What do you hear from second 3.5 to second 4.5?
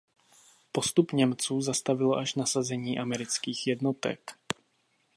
jednotek.